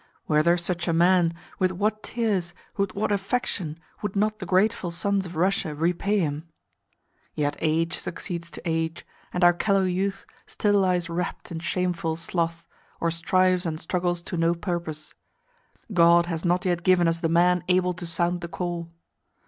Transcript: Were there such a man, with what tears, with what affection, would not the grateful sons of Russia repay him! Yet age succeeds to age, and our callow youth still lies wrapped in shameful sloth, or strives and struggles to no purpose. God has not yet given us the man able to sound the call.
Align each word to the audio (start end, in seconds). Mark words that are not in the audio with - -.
Were 0.27 0.41
there 0.41 0.57
such 0.57 0.87
a 0.87 0.93
man, 0.93 1.35
with 1.59 1.71
what 1.71 2.01
tears, 2.01 2.55
with 2.75 2.95
what 2.95 3.11
affection, 3.11 3.77
would 4.01 4.15
not 4.15 4.39
the 4.39 4.47
grateful 4.47 4.89
sons 4.89 5.27
of 5.27 5.35
Russia 5.35 5.75
repay 5.75 6.17
him! 6.17 6.49
Yet 7.35 7.55
age 7.59 7.99
succeeds 7.99 8.49
to 8.49 8.63
age, 8.65 9.05
and 9.31 9.43
our 9.43 9.53
callow 9.53 9.83
youth 9.83 10.25
still 10.47 10.73
lies 10.79 11.07
wrapped 11.07 11.51
in 11.51 11.59
shameful 11.59 12.15
sloth, 12.15 12.65
or 12.99 13.11
strives 13.11 13.67
and 13.67 13.79
struggles 13.79 14.23
to 14.23 14.37
no 14.37 14.55
purpose. 14.55 15.13
God 15.93 16.25
has 16.25 16.43
not 16.43 16.65
yet 16.65 16.81
given 16.81 17.07
us 17.07 17.19
the 17.19 17.29
man 17.29 17.63
able 17.67 17.93
to 17.93 18.07
sound 18.07 18.41
the 18.41 18.47
call. 18.47 18.89